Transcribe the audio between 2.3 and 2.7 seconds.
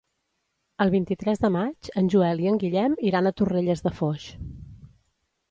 i en